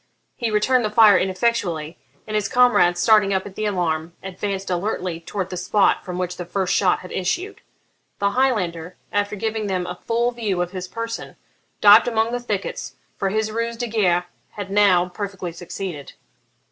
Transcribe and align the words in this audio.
He 0.35 0.49
returned 0.49 0.83
the 0.83 0.89
fire 0.89 1.15
ineffectually, 1.15 1.99
and 2.25 2.33
his 2.33 2.49
comrades, 2.49 2.99
starting 2.99 3.35
up 3.35 3.45
at 3.45 3.53
the 3.53 3.65
alarm, 3.67 4.13
advanced 4.23 4.71
alertly 4.71 5.19
towards 5.19 5.51
the 5.51 5.57
spot 5.57 6.03
from 6.03 6.17
which 6.17 6.37
the 6.37 6.43
first 6.45 6.73
shot 6.73 7.01
had 7.01 7.11
issued. 7.11 7.61
The 8.17 8.31
Highlander, 8.31 8.95
after 9.11 9.35
giving 9.35 9.67
them 9.67 9.85
a 9.85 9.99
full 10.07 10.31
view 10.31 10.59
of 10.59 10.71
his 10.71 10.87
person, 10.87 11.35
dived 11.81 12.07
among 12.07 12.31
the 12.31 12.39
thickets, 12.39 12.95
for 13.15 13.29
his 13.29 13.51
ruse 13.51 13.77
de 13.77 13.85
guerre 13.85 14.25
had 14.53 14.71
now 14.71 15.07
perfectly 15.07 15.51
succeeded. 15.51 16.13